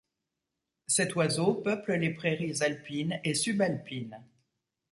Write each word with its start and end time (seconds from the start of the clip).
Cet 0.87 1.13
oiseau 1.15 1.53
peuple 1.53 1.93
les 1.93 2.09
prairies 2.09 2.63
alpines 2.63 3.19
et 3.23 3.35
subalpines. 3.35 4.19